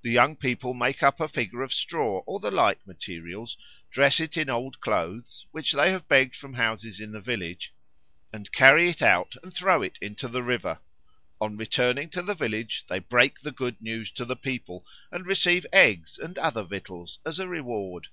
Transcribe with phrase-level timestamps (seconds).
[0.00, 3.58] The young people make up a figure of straw or the like materials,
[3.90, 7.74] dress it in old clothes, which they have begged from houses in the village,
[8.32, 10.78] and carry it out and throw it into the river.
[11.42, 15.66] On returning to the village they break the good news to the people, and receive
[15.74, 18.08] eggs and other victuals as a reward.